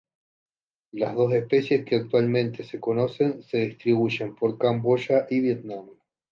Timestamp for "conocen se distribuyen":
2.79-4.33